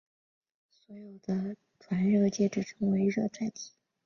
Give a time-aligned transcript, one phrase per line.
[0.71, 3.69] 所用的传热介质称为热载体。